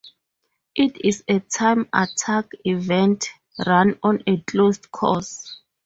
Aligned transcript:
It 0.75 0.99
is 1.05 1.23
a 1.27 1.41
time 1.41 1.87
attack 1.93 2.53
event 2.65 3.29
run 3.67 3.99
on 4.01 4.23
a 4.25 4.41
closed 4.41 4.89
course. 4.91 5.59